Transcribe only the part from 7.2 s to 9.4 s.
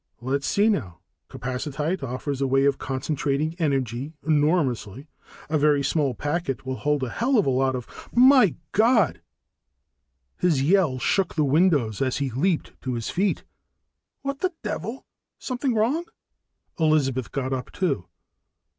of a lot My God!"